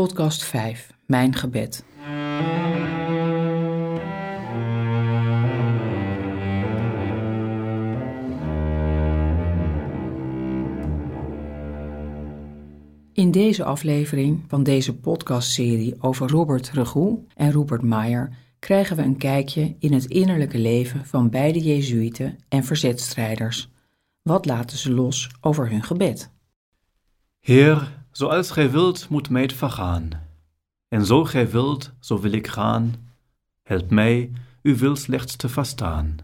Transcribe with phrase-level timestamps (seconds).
[0.00, 1.84] Podcast 5, Mijn gebed.
[13.12, 19.16] In deze aflevering van deze podcastserie over Robert Regoe en Rupert Meyer krijgen we een
[19.16, 23.70] kijkje in het innerlijke leven van beide Jezuïeten en verzetstrijders.
[24.22, 26.32] Wat laten ze los over hun gebed?
[27.40, 30.10] Heer, zoals gij wilt, moet mij vergaan.
[30.88, 32.94] En zo gij wilt, zo wil ik gaan.
[33.62, 34.30] Help mij,
[34.62, 36.16] uw wil slechts te verstaan.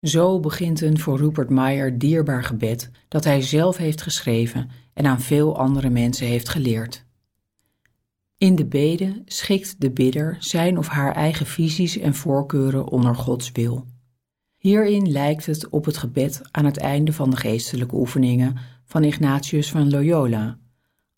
[0.00, 5.20] Zo begint een voor Rupert Meyer dierbaar gebed dat hij zelf heeft geschreven en aan
[5.20, 7.04] veel andere mensen heeft geleerd.
[8.38, 13.52] In de bede schikt de bidder zijn of haar eigen visies en voorkeuren onder Gods
[13.52, 13.86] wil.
[14.56, 18.56] Hierin lijkt het op het gebed aan het einde van de geestelijke oefeningen
[18.90, 20.58] van Ignatius van Loyola.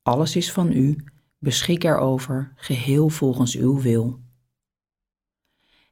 [0.03, 1.05] Alles is van u,
[1.39, 4.21] beschik erover, geheel volgens uw wil.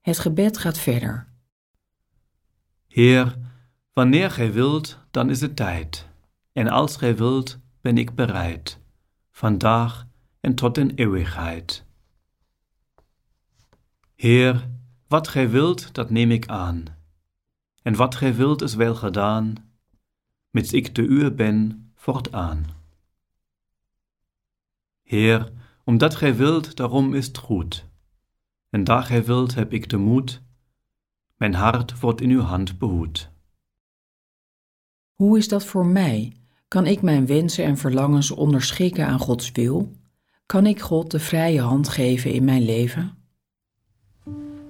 [0.00, 1.28] Het gebed gaat verder.
[2.86, 3.36] Heer,
[3.92, 6.08] wanneer gij wilt, dan is het tijd.
[6.52, 8.80] En als gij wilt, ben ik bereid.
[9.30, 10.06] Vandaag
[10.41, 11.84] en tot in eeuwigheid.
[14.14, 14.69] Heer,
[15.08, 16.84] wat gij wilt, dat neem ik aan.
[17.82, 19.69] En wat gij wilt is wel gedaan,
[20.50, 22.66] mits ik de uwe ben, voortaan.
[25.02, 25.52] Heer,
[25.84, 27.88] omdat gij wilt, daarom is het goed.
[28.70, 30.42] En daar gij wilt, heb ik de moed,
[31.36, 33.30] mijn hart wordt in uw hand behoed.
[35.12, 36.36] Hoe is dat voor mij?
[36.68, 39.92] Kan ik mijn wensen en verlangens onderschikken aan Gods wil?
[40.46, 43.18] Kan ik God de vrije hand geven in mijn leven?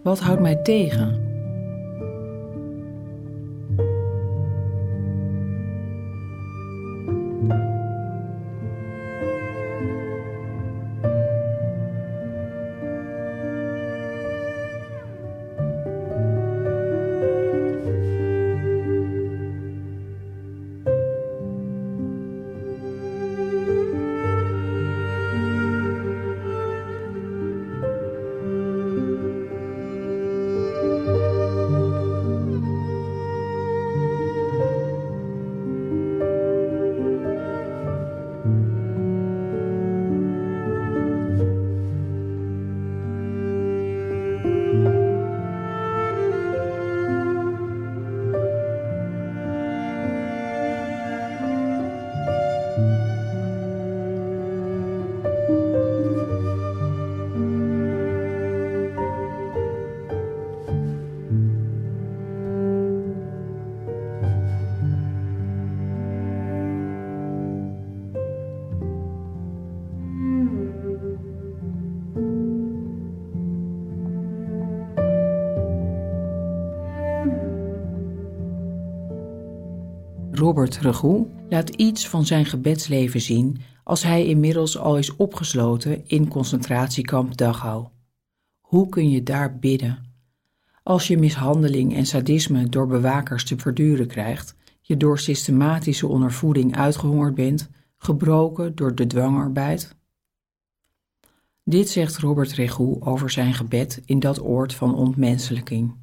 [0.03, 1.30] Wat houdt mij tegen?
[80.41, 86.29] Robert Regoe laat iets van zijn gebedsleven zien als hij inmiddels al is opgesloten in
[86.29, 87.89] concentratiekamp Dachau.
[88.61, 89.99] Hoe kun je daar bidden?
[90.83, 97.35] Als je mishandeling en sadisme door bewakers te verduren krijgt, je door systematische ondervoeding uitgehongerd
[97.35, 99.97] bent, gebroken door de dwangarbeid?
[101.65, 105.95] Dit zegt Robert Regoe over zijn gebed in dat oord van ontmenselijking.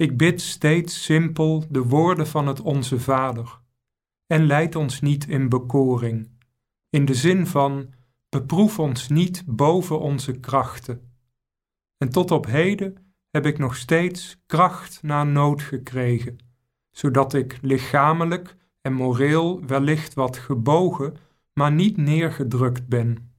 [0.00, 3.60] Ik bid steeds simpel de woorden van het Onze Vader
[4.26, 6.30] en leid ons niet in bekoring,
[6.90, 7.94] in de zin van
[8.28, 11.12] beproef ons niet boven onze krachten.
[11.96, 16.36] En tot op heden heb ik nog steeds kracht na nood gekregen,
[16.90, 21.16] zodat ik lichamelijk en moreel wellicht wat gebogen,
[21.52, 23.32] maar niet neergedrukt ben.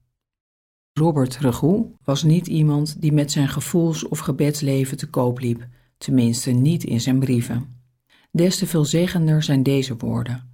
[0.92, 5.68] Robert Regoe was niet iemand die met zijn gevoels- of gebedsleven te koop liep
[6.00, 7.82] tenminste niet in zijn brieven.
[8.30, 10.48] Des te veelzeggender zijn deze woorden.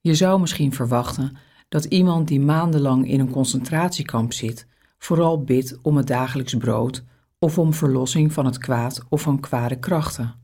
[0.00, 1.36] Je zou misschien verwachten
[1.68, 4.66] dat iemand die maandenlang in een concentratiekamp zit,
[4.98, 7.04] vooral bidt om het dagelijks brood
[7.38, 10.34] of om verlossing van het kwaad of van kwade krachten.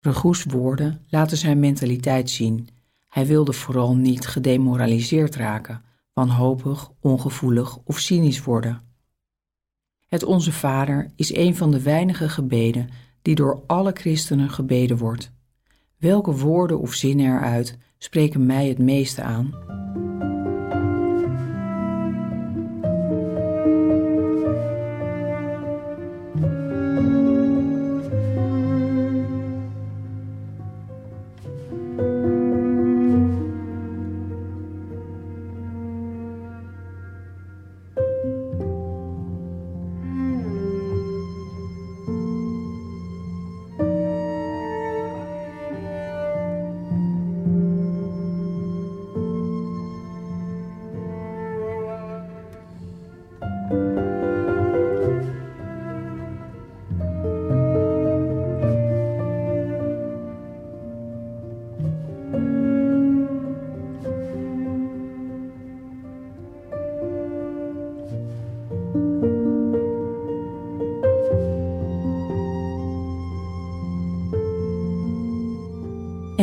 [0.00, 2.68] Regoes woorden laten zijn mentaliteit zien.
[3.08, 5.82] Hij wilde vooral niet gedemoraliseerd raken,
[6.12, 8.80] wanhopig, ongevoelig of cynisch worden.
[10.06, 12.88] Het Onze Vader is een van de weinige gebeden
[13.24, 15.32] die door alle christenen gebeden wordt.
[15.96, 19.54] Welke woorden of zinnen eruit spreken mij het meeste aan?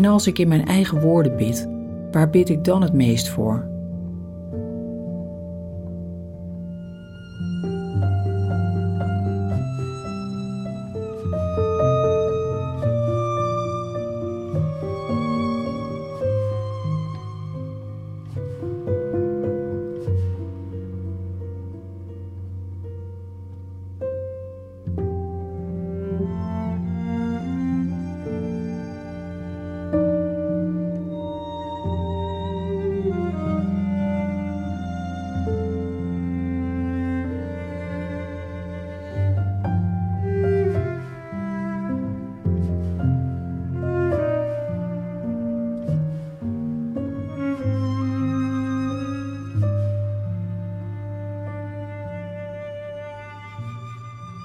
[0.02, 1.68] En als ik in mijn eigen woorden bid,
[2.12, 3.71] waar bid ik dan het meest voor?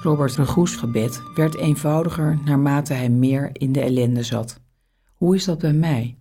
[0.06, 4.60] Robert Regoes gebed werd eenvoudiger naarmate hij meer in de ellende zat.
[5.14, 6.16] Hoe is dat bij mij?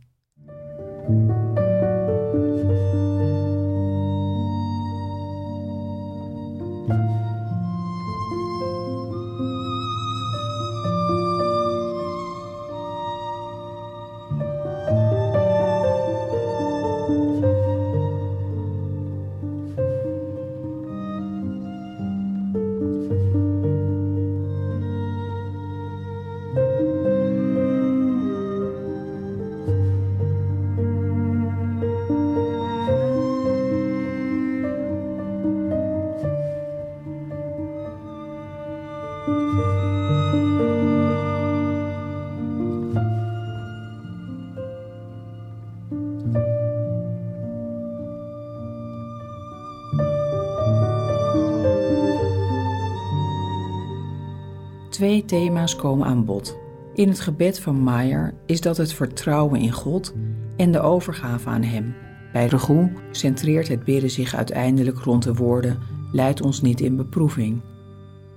[55.06, 56.58] Twee thema's komen aan bod.
[56.94, 60.14] In het gebed van Maier is dat het vertrouwen in God
[60.58, 61.96] en de overgave aan Hem.
[62.34, 65.78] Bij Regoe centreert het bidden zich uiteindelijk rond de woorden:
[66.12, 67.62] Leid ons niet in beproeving.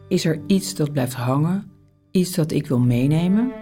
[0.09, 1.71] Is er iets dat blijft hangen,
[2.11, 3.53] iets dat ik wil meenemen?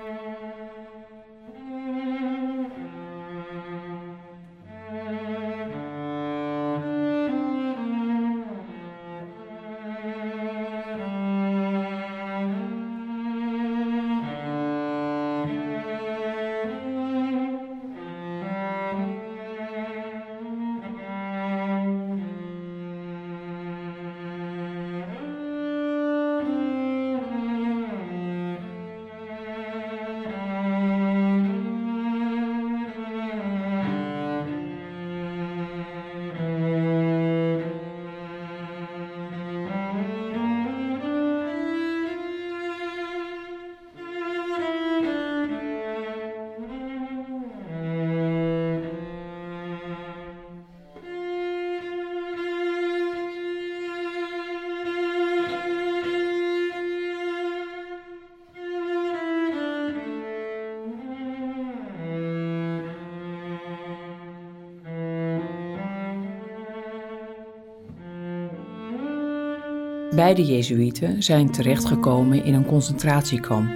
[70.16, 73.70] Beide Jezuïeten zijn terechtgekomen in een concentratiekamp.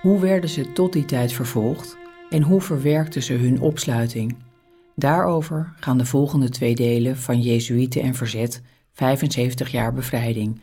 [0.00, 1.96] Hoe werden ze tot die tijd vervolgd
[2.30, 4.36] en hoe verwerkten ze hun opsluiting?
[4.96, 10.60] Daarover gaan de volgende twee delen van Jezuïeten en Verzet, 75 jaar bevrijding,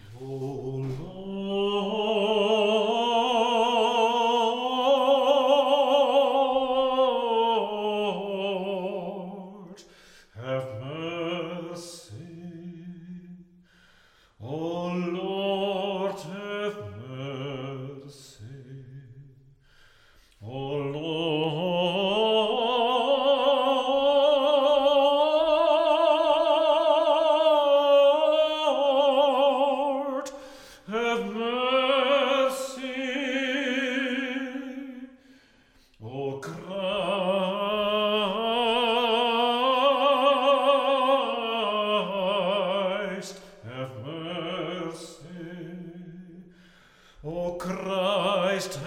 [47.78, 48.80] Christ